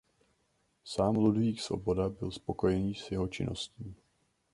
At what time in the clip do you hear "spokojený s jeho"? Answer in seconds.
2.31-3.27